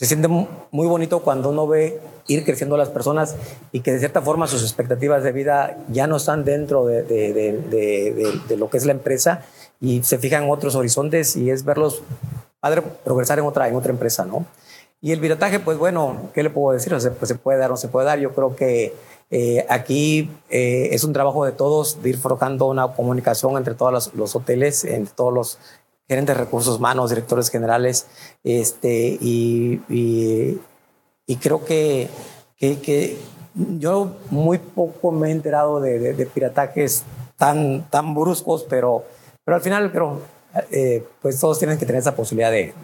[0.00, 3.36] se siente muy bonito cuando uno ve ir creciendo las personas
[3.70, 7.34] y que de cierta forma sus expectativas de vida ya no están dentro de, de,
[7.34, 9.42] de, de lo que es la empresa
[9.78, 12.02] y se fijan en otros horizontes y es verlos
[12.60, 14.46] padre progresar en otra, en otra empresa, ¿no?
[15.02, 16.94] Y el pirataje, pues bueno, ¿qué le puedo decir?
[16.94, 18.18] O sea, pues se puede dar o no se puede dar.
[18.18, 18.94] Yo creo que
[19.30, 23.92] eh, aquí eh, es un trabajo de todos de ir forjando una comunicación entre todos
[23.92, 25.58] los, los, hoteles, entre todos los
[26.10, 28.04] gerentes de recursos humanos, directores generales,
[28.42, 30.60] este, y, y,
[31.24, 32.08] y creo que,
[32.56, 33.16] que, que,
[33.78, 37.04] yo muy poco me he enterado de, de, de piratajes
[37.36, 39.04] tan, tan bruscos, pero,
[39.44, 40.20] pero al final creo,
[40.72, 42.74] eh, pues todos tienen que tener esa posibilidad de,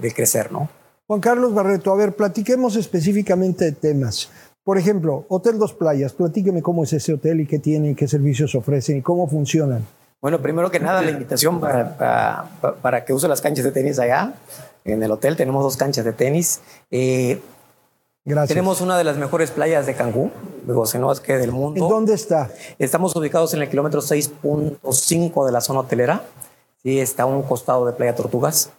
[0.00, 0.70] de, crecer, ¿no?
[1.06, 4.30] Juan Carlos Barreto, a ver, platiquemos específicamente de temas.
[4.64, 8.54] Por ejemplo, Hotel Dos Playas, platíqueme cómo es ese hotel y qué tiene, qué servicios
[8.54, 9.84] ofrecen y cómo funcionan.
[10.22, 13.98] Bueno, primero que nada, la invitación para, para, para, que use las canchas de tenis
[13.98, 14.34] allá.
[14.84, 16.60] En el hotel tenemos dos canchas de tenis.
[16.92, 17.42] Eh,
[18.24, 18.50] Gracias.
[18.50, 20.30] Tenemos una de las mejores playas de Cancún,
[20.64, 21.84] digo, si no es que del mundo.
[21.84, 22.52] ¿En dónde está?
[22.78, 26.22] Estamos ubicados en el kilómetro 6.5 de la zona hotelera.
[26.84, 28.70] Sí, está a un costado de Playa Tortugas.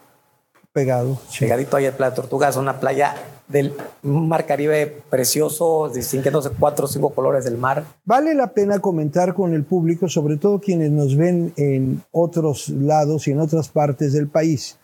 [0.74, 1.20] Pegado.
[1.40, 3.16] Pegadito ahí a Playa Tortugas, una playa
[3.48, 7.84] del mar Caribe precioso, distinguiéndose cuatro o cinco colores del mar.
[8.06, 13.28] Vale la pena comentar con el público, sobre todo quienes nos ven en otros lados
[13.28, 14.80] y en otras partes del país,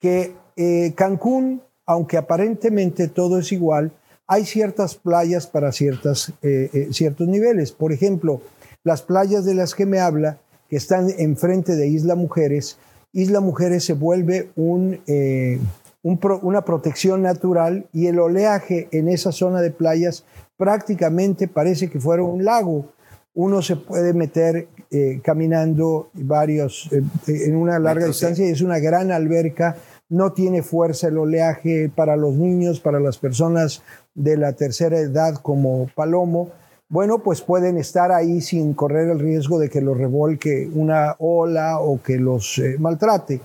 [0.00, 3.92] que eh, Cancún, aunque aparentemente todo es igual,
[4.26, 7.70] hay ciertas playas para ciertas, eh, eh, ciertos niveles.
[7.70, 8.42] Por ejemplo,
[8.82, 12.76] las playas de las que me habla, que están enfrente de Isla Mujeres,
[13.12, 15.58] Isla Mujeres se vuelve un, eh,
[16.02, 20.24] un pro, una protección natural y el oleaje en esa zona de playas
[20.56, 22.92] prácticamente parece que fuera un lago.
[23.34, 28.50] Uno se puede meter eh, caminando varios, eh, en una larga Metro, distancia sí.
[28.50, 29.76] y es una gran alberca.
[30.08, 33.82] No tiene fuerza el oleaje para los niños, para las personas
[34.14, 36.50] de la tercera edad como Palomo
[36.90, 41.80] bueno, pues pueden estar ahí sin correr el riesgo de que los revolque una ola
[41.80, 43.40] o que los eh, maltrate.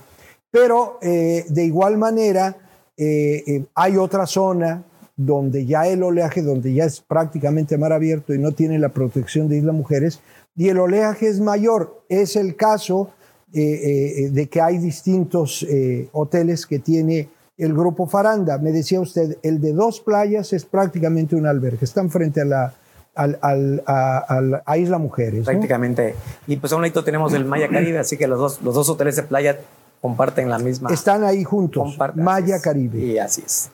[0.50, 2.56] Pero eh, de igual manera,
[2.96, 4.82] eh, hay otra zona
[5.16, 9.48] donde ya el oleaje, donde ya es prácticamente mar abierto y no tiene la protección
[9.48, 10.20] de Isla Mujeres,
[10.56, 12.02] y el oleaje es mayor.
[12.08, 13.10] Es el caso
[13.52, 15.64] de que hay distintos
[16.10, 18.58] hoteles que tiene el grupo Faranda.
[18.58, 22.74] Me decía usted, el de dos playas es prácticamente un albergue, están frente a la
[23.14, 25.44] al, al, a, al, a, Isla Mujeres.
[25.44, 26.14] Prácticamente.
[26.46, 26.54] ¿no?
[26.54, 28.88] Y pues a un ladito tenemos el Maya Caribe, así que los dos, los dos
[28.88, 29.58] hoteles de playa
[30.00, 30.90] comparten la misma.
[30.90, 31.96] Están ahí juntos.
[32.14, 32.98] Maya Caribe.
[32.98, 33.70] Y así es.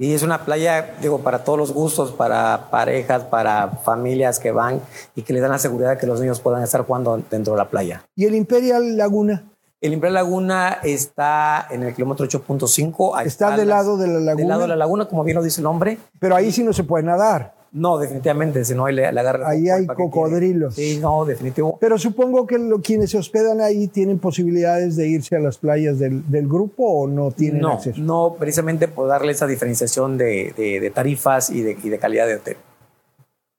[0.00, 4.80] Y es una playa, digo, para todos los gustos, para parejas, para familias que van
[5.14, 7.58] y que les dan la seguridad de que los niños puedan estar jugando dentro de
[7.58, 8.02] la playa.
[8.16, 9.44] ¿Y el Imperial Laguna?
[9.78, 13.26] El Imperial Laguna está en el kilómetro 8.5.
[13.26, 14.34] Está del lado de la laguna.
[14.36, 15.98] Del lado de la laguna, como bien lo dice el nombre.
[16.18, 17.59] Pero ahí sí no se puede nadar.
[17.72, 19.48] No, definitivamente, si no ahí le, le agarra.
[19.48, 20.74] Ahí hay cocodrilos.
[20.74, 21.78] Sí, no, definitivo.
[21.80, 25.98] Pero supongo que lo, quienes se hospedan ahí tienen posibilidades de irse a las playas
[26.00, 28.00] del, del grupo o no tienen no, acceso.
[28.00, 32.26] No, precisamente por darle esa diferenciación de, de, de tarifas y de, y de, calidad
[32.26, 32.56] de hotel.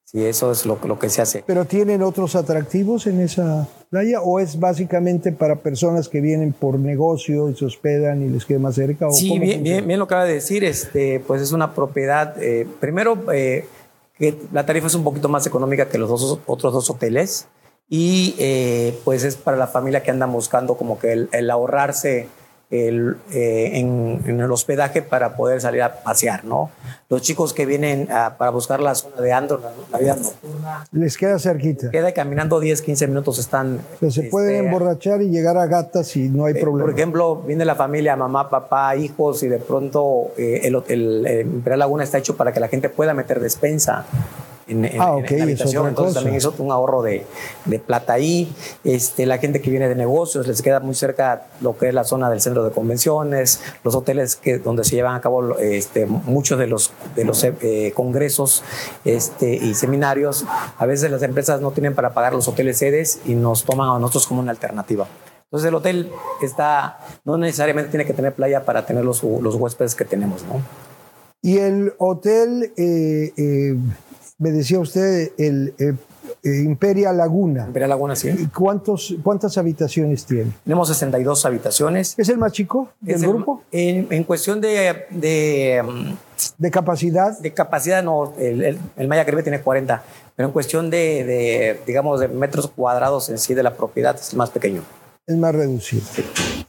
[0.04, 1.42] Sí, eso es lo, lo, que se hace.
[1.48, 6.78] ¿Pero tienen otros atractivos en esa playa o es básicamente para personas que vienen por
[6.78, 9.08] negocio y se hospedan y les queda más cerca?
[9.08, 10.66] ¿o sí, bien, bien, bien, lo acaba de decir.
[10.66, 13.18] Este, pues es una propiedad, eh, primero...
[13.34, 13.64] Eh,
[14.52, 17.48] la tarifa es un poquito más económica que los otros dos hoteles
[17.90, 22.28] y eh, pues es para la familia que andan buscando como que el, el ahorrarse
[22.72, 26.72] el, eh, en, en, el hospedaje para poder salir a pasear, ¿no?
[27.10, 30.86] Los chicos que vienen a, para buscar la zona de Andro, la, la, vida nocturna.
[30.92, 31.92] Les queda cerquita.
[31.92, 33.82] Queda caminando 10, 15 minutos, están.
[33.96, 36.90] O sea, se este, pueden emborrachar y llegar a gatas y no hay eh, problema.
[36.90, 41.42] Por ejemplo, viene la familia, mamá, papá, hijos, y de pronto eh, el, el, el
[41.42, 44.06] Imperial Laguna está hecho para que la gente pueda meter despensa
[44.72, 45.88] en, en, ah, okay, en la habitación.
[45.88, 47.26] Entonces también eso un ahorro de,
[47.66, 48.54] de, plata ahí.
[48.84, 52.04] Este, la gente que viene de negocios les queda muy cerca lo que es la
[52.04, 56.60] zona del centro de convenciones, los hoteles que, donde se llevan a cabo este, muchos
[56.60, 58.64] de los, de los eh, congresos
[59.06, 60.46] este, y seminarios.
[60.78, 64.00] A veces las empresas no tienen para pagar los hoteles sedes y nos toman a
[64.00, 65.08] nosotros como una alternativa.
[65.46, 66.10] Entonces el hotel
[66.42, 70.62] está, no necesariamente tiene que tener playa para tener los, los huéspedes que tenemos, ¿no?
[71.42, 72.72] Y el hotel...
[72.78, 73.76] Eh, eh
[74.42, 75.74] me decía usted el
[76.44, 77.66] eh, Imperial Laguna.
[77.68, 78.50] Imperial Laguna, sí.
[78.56, 80.52] ¿Cuántos, ¿Cuántas habitaciones tiene?
[80.64, 82.16] Tenemos 62 habitaciones.
[82.18, 83.62] ¿Es el más chico del es grupo?
[83.72, 85.84] El, en, en, cuestión de, de,
[86.58, 86.72] de...
[86.72, 87.38] capacidad?
[87.40, 88.34] De capacidad, no.
[88.40, 90.04] El, el, el Maya Caribe tiene 40.
[90.36, 94.32] Pero en cuestión de, de, digamos, de metros cuadrados en sí de la propiedad, es
[94.32, 94.82] el más pequeño.
[95.28, 96.02] Es más reducido.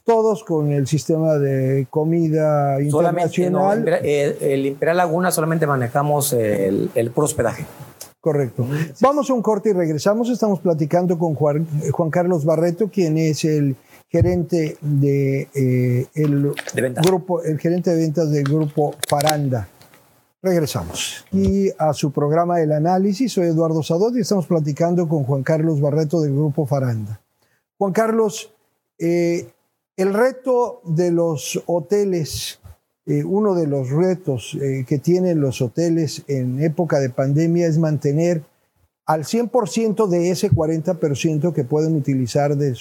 [0.05, 3.85] Todos con el sistema de comida internacional.
[3.85, 7.65] No, el, el, Imperial Laguna solamente manejamos el, el puro hospedaje.
[8.23, 8.65] Correcto.
[9.01, 10.31] Vamos a un corte y regresamos.
[10.31, 13.75] Estamos platicando con Juan, Juan Carlos Barreto, quien es el
[14.09, 16.53] gerente de eh, el
[17.05, 19.67] grupo, el gerente de ventas del grupo Faranda.
[20.41, 21.25] Regresamos.
[21.33, 25.81] Y a su programa El Análisis, soy Eduardo Sadot y estamos platicando con Juan Carlos
[25.81, 27.21] Barreto del grupo Faranda.
[27.77, 28.55] Juan Carlos,
[29.01, 29.49] eh,
[30.03, 32.61] el reto de los hoteles,
[33.07, 38.43] eh, uno de los retos que tienen los hoteles en época de pandemia es mantener
[39.07, 42.77] al 100% de ese 40% que pueden utilizar de,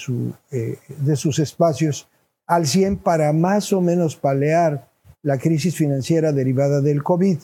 [0.50, 0.78] eh,
[1.16, 2.08] sus espacios
[2.46, 4.88] al 100 para más o menos palear
[5.22, 7.38] la crisis financiera derivada del COVID.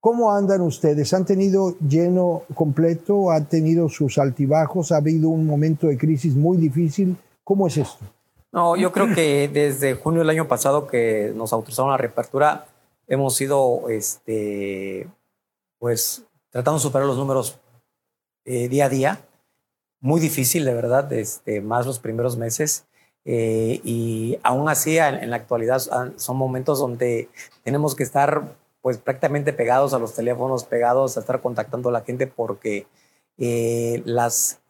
[0.00, 1.12] ¿Cómo andan ustedes?
[1.12, 3.30] ¿Han tenido lleno completo?
[3.30, 4.92] ¿Han tenido sus altibajos?
[4.92, 7.16] ¿Ha habido un momento de crisis muy difícil?
[7.44, 8.04] ¿Cómo es esto?
[8.52, 12.66] No, yo creo que desde junio del año pasado que nos autorizaron la reapertura,
[13.06, 15.08] hemos ido, este,
[15.78, 17.58] pues, tratando de superar los números
[18.44, 19.20] eh, día a día.
[20.00, 22.86] Muy difícil, de verdad, este, más los primeros meses.
[23.24, 25.80] Eh, y aún así, en, la actualidad,
[26.16, 27.28] son momentos donde
[27.62, 32.00] tenemos que estar pues prácticamente pegados a los teléfonos, pegados a estar contactando a la
[32.00, 32.86] gente porque
[33.38, 34.60] eh, las,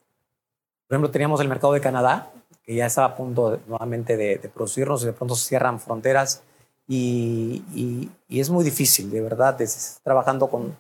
[0.89, 2.33] por ejemplo, teníamos el mercado de Canadá,
[2.71, 6.45] que ya estaba a punto nuevamente de, producirnos y de pronto se cierran fronteras
[6.87, 9.59] y, y, es muy difícil, de verdad,
[10.05, 10.77] trabajando con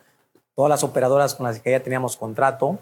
[0.55, 2.79] todas las operadoras con las que ya teníamos contrato,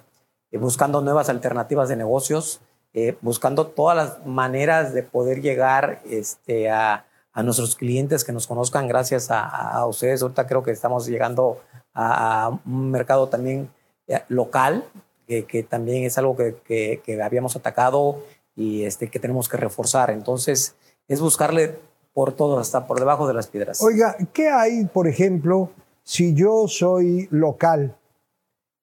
[0.51, 2.61] eh, buscando nuevas alternativas de negocios,
[2.92, 8.47] eh, buscando todas las maneras de poder llegar este, a, a, nuestros clientes que nos
[8.47, 10.21] conozcan gracias a, a, ustedes.
[10.21, 11.62] Ahorita creo que estamos llegando
[11.94, 13.71] a, un mercado también
[14.07, 14.85] eh, local,
[15.27, 18.23] que, que, también es algo que, que, que, habíamos atacado
[18.59, 20.11] y este, que tenemos que reforzar.
[20.11, 20.75] Entonces,
[21.07, 21.79] es buscarle
[22.12, 23.81] por todo, hasta por debajo de las piedras.
[23.81, 25.71] Oiga, ¿qué hay, por ejemplo,
[26.03, 27.97] si yo soy local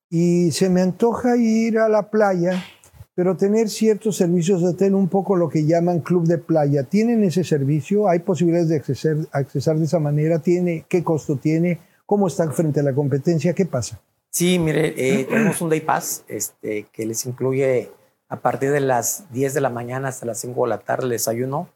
[0.09, 2.63] y se me antoja ir a la playa,
[3.13, 7.23] pero tener ciertos servicios de hotel, un poco lo que llaman club de playa, ¿tienen
[7.23, 8.07] ese servicio?
[8.07, 10.39] ¿Hay posibilidades de acceder, accesar de esa manera?
[10.39, 11.79] ¿Tiene, ¿Qué costo tiene?
[12.05, 13.53] ¿Cómo están frente a la competencia?
[13.53, 13.99] ¿Qué pasa?
[14.29, 17.89] Sí, mire, eh, tenemos un Day Pass este, que les incluye
[18.29, 21.11] a partir de las 10 de la mañana hasta las 5 de la tarde el
[21.11, 21.69] desayuno,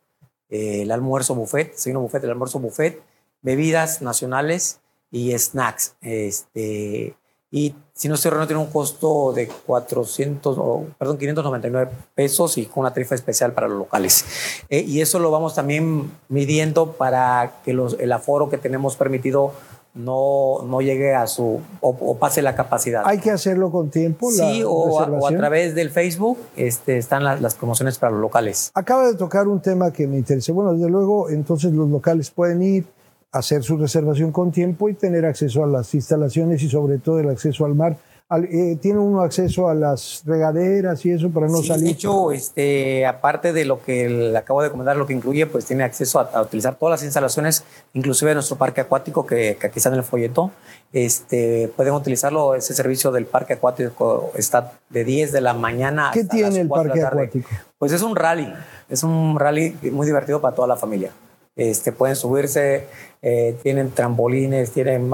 [0.49, 3.01] eh, el almuerzo buffet, desayuno buffet, el almuerzo buffet,
[3.41, 4.79] bebidas nacionales
[5.11, 5.95] y snacks.
[6.01, 7.15] Este,
[7.51, 12.65] y si no estoy errado, tiene un costo de 400, o, perdón, 599 pesos y
[12.65, 14.25] con una tarifa especial para los locales.
[14.69, 19.53] Eh, y eso lo vamos también midiendo para que los, el aforo que tenemos permitido
[19.93, 23.03] no, no llegue a su o, pase la capacidad.
[23.05, 24.31] ¿Hay que hacerlo con tiempo?
[24.31, 28.71] Sí, o, a, través del Facebook este, están las, las, promociones para los locales.
[28.73, 30.53] Acaba de tocar un tema que me interesa.
[30.53, 32.85] Bueno, desde luego, entonces los locales pueden ir
[33.31, 37.29] hacer su reservación con tiempo y tener acceso a las instalaciones y sobre todo el
[37.29, 37.97] acceso al mar.
[38.31, 41.85] Eh, ¿Tiene uno acceso a las regaderas y eso para no salir?
[41.85, 45.65] De hecho, este, aparte de lo que le acabo de comentar, lo que incluye, pues
[45.65, 47.63] tiene acceso a, utilizar todas las instalaciones,
[47.93, 50.51] inclusive nuestro parque acuático, que, aquí está en el folleto.
[50.93, 56.23] Este, pueden utilizarlo, ese servicio del parque acuático está de 10 de la mañana ¿Qué
[56.23, 57.49] tiene el parque acuático?
[57.79, 58.53] Pues es un rally,
[58.89, 61.11] es un rally muy divertido para toda la familia.
[61.55, 62.85] Este, pueden subirse,
[63.23, 65.11] eh, tienen trampolines, tienen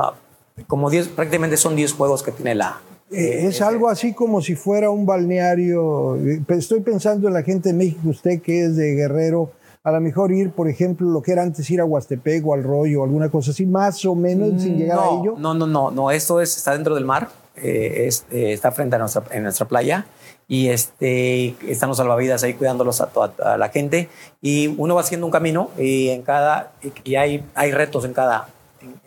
[0.67, 2.81] como 10, prácticamente son 10 juegos que tiene la...
[3.11, 6.17] Eh, es algo así como si fuera un balneario.
[6.49, 9.51] Estoy pensando en la gente de México, usted que es de Guerrero,
[9.83, 12.63] a lo mejor ir, por ejemplo, lo que era antes ir a Huastepec o al
[12.63, 15.35] Rollo o alguna cosa así, más o menos sin llegar a ello.
[15.37, 19.23] No, no, no, no, esto es, está dentro del mar, eh, está frente a nuestra,
[19.29, 20.07] en nuestra playa
[20.47, 23.09] y este, están los salvavidas ahí cuidándolos a,
[23.43, 24.09] a, la gente
[24.41, 26.71] y uno va haciendo un camino y en cada
[27.03, 28.49] y hay, hay retos en cada,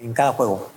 [0.00, 0.68] en, cada juego.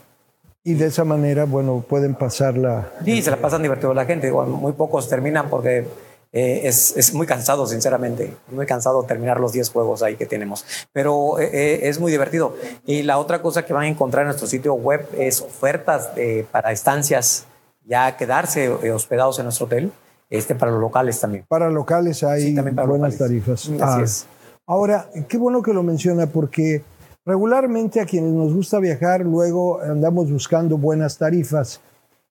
[0.63, 2.91] Y de esa manera, bueno, pueden pasarla.
[3.03, 4.31] Sí, se la pasan divertido la gente.
[4.31, 5.87] muy pocos terminan porque
[6.31, 8.33] eh, es, es, muy cansado, sinceramente.
[8.51, 10.63] Muy cansado terminar los 10 juegos ahí que tenemos.
[10.93, 12.55] Pero eh, eh, es muy divertido.
[12.85, 16.11] Y la otra cosa que van a encontrar en nuestro sitio web es ofertas
[16.51, 17.45] para estancias,
[17.85, 19.91] ya quedarse hospedados en nuestro hotel
[20.29, 21.45] este para los locales también.
[21.47, 23.67] Para locales hay buenas tarifas.
[23.67, 24.01] Así ah.
[24.01, 24.25] es.
[24.65, 26.81] Ahora, qué bueno que lo menciona porque
[27.25, 31.81] regularmente a quienes nos gusta viajar luego andamos buscando buenas tarifas.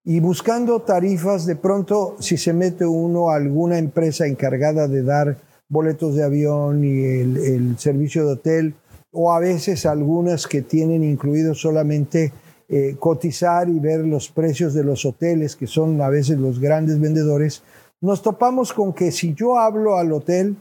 [0.02, 5.36] Y buscando tarifas de pronto si se mete uno a alguna empresa encargada de dar
[5.68, 8.74] boletos de avión y el, servicio de hotel
[9.12, 12.32] o a veces algunas que tienen incluido solamente
[12.68, 17.00] eh, cotizar y ver los precios de los hoteles, que son a veces los grandes
[17.00, 17.62] vendedores,
[18.00, 20.56] nos topamos con que si yo hablo al hotel,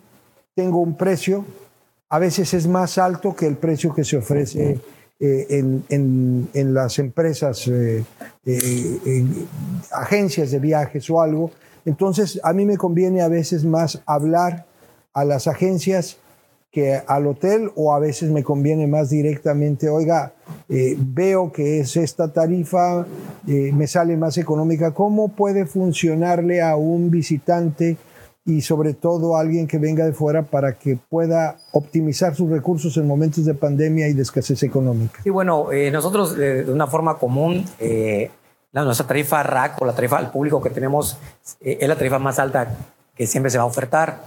[0.55, 1.45] tengo un precio,
[2.09, 4.79] a veces es más alto que el precio que se ofrece
[5.19, 8.03] eh, en, las empresas, eh,
[8.45, 9.25] eh,
[9.91, 11.51] agencias de viajes o algo.
[11.85, 14.65] Entonces, a mí me conviene a veces más hablar
[15.13, 16.17] a las agencias
[16.71, 20.33] que al hotel o a veces me conviene más directamente, oiga,
[20.67, 23.07] veo que es esta tarifa,
[23.45, 24.93] me sale más económica.
[24.93, 27.97] ¿Cómo puede funcionarle a un visitante
[28.49, 33.07] y sobre todo alguien que venga de fuera para que pueda optimizar sus recursos en
[33.07, 35.21] momentos de pandemia y de escasez económica?
[35.23, 37.65] Sí, bueno, eh, nosotros de una forma común,
[38.71, 41.17] la, nuestra tarifa RAC o la tarifa al público que tenemos
[41.61, 42.75] es la tarifa más alta
[43.15, 44.23] que siempre se va a ofertar.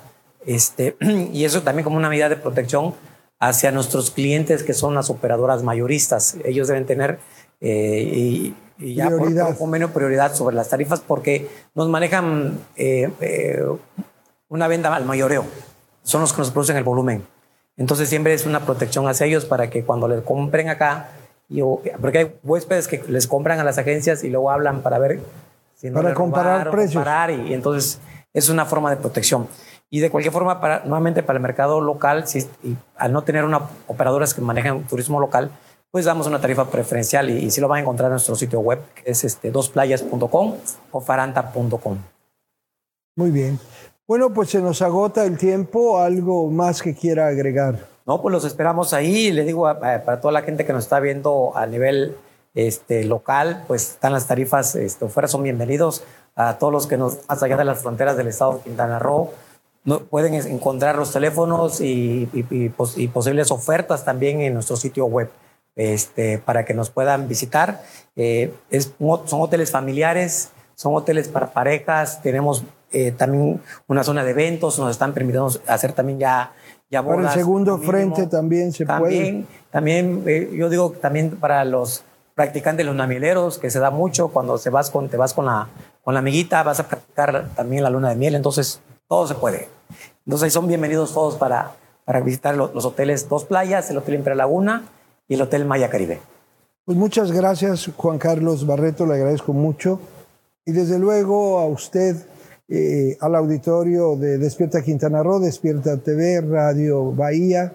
[0.47, 0.97] Este,
[1.33, 2.95] y eso también como una medida de protección
[3.43, 6.37] hacia nuestros clientes que son las operadoras mayoristas.
[6.45, 7.19] Ellos deben tener
[7.61, 9.47] eh, y, ya prioridad.
[9.49, 13.65] por, convenio prioridad sobre las tarifas porque nos manejan eh, eh,
[14.53, 15.47] una venta al mayoreo.
[16.03, 17.27] Son los que nos producen el volumen.
[17.79, 21.09] Entonces siempre es una protección hacia ellos para que cuando les compren acá,
[22.01, 25.21] porque hay huéspedes que les compran a las agencias y luego hablan para ver
[25.75, 26.95] si no para comparar precios.
[26.95, 27.99] Comparar y, entonces
[28.35, 29.49] es una forma de protección.
[29.89, 32.47] Y de cualquier forma, para, nuevamente para el mercado local, si,
[32.97, 35.51] al no tener una operadoras que manejan turismo local,
[35.91, 38.81] pues damos una tarifa preferencial y, si lo van a encontrar en nuestro sitio web,
[38.95, 40.55] que es este, dosplayas.com
[40.91, 41.99] o faranta.com.
[43.17, 43.59] Muy bien.
[44.13, 45.99] Bueno, pues se nos agota el tiempo.
[45.99, 47.87] ¿Algo más que quiera agregar?
[48.05, 49.33] No, pues los esperamos ahí.
[49.33, 52.15] Le digo para toda la gente que nos está viendo a nivel
[52.55, 56.05] este, local, pues están las tarifas, este, son bienvenidos
[56.37, 59.31] a todos los que nos, más allá de las fronteras del estado de Quintana Roo,
[59.85, 62.29] no, pueden encontrar los teléfonos y,
[62.77, 65.31] posibles ofertas también en nuestro sitio web
[65.75, 67.83] este, para que nos puedan visitar.
[68.17, 72.63] Eh, es, son hoteles familiares, son hoteles para parejas, tenemos
[72.93, 76.53] eh, también una zona de eventos, nos están permitiendo hacer también ya,
[76.91, 77.19] ya bodas.
[77.19, 79.45] Para el segundo frente también se puede.
[79.71, 84.59] También, eh, yo digo también para los practicantes, los namileros, que se da mucho cuando
[84.59, 85.69] se vas con, te vas con la,
[86.03, 89.69] con la amiguita, vas a practicar también la luna de miel, entonces todo se puede.
[90.27, 91.73] Entonces son bienvenidos todos para,
[92.05, 94.85] para visitar los, hoteles Dos Playas, el Hotel Imperial Laguna
[95.29, 96.21] y el Hotel Maya Caribe.
[96.85, 100.01] Pues muchas gracias, Juan Carlos Barreto, le agradezco mucho.
[100.65, 102.17] Y desde luego a usted,
[102.75, 107.75] eh, al auditorio de Despierta Quintana Roo, Despierta TV, Radio Bahía,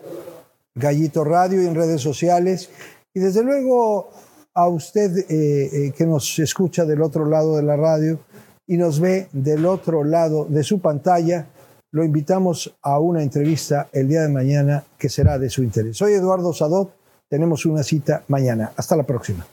[0.74, 2.72] Gallito Radio y en redes sociales.
[3.14, 4.10] Y desde luego
[4.56, 8.20] a usted eh, eh, que nos escucha del otro lado de la radio,
[8.66, 11.48] y nos ve del otro lado de su pantalla,
[11.92, 15.96] lo invitamos a una entrevista el día de mañana que será de su interés.
[15.98, 16.92] Soy Eduardo Sadot,
[17.30, 18.72] tenemos una cita mañana.
[18.76, 19.46] Hasta la próxima.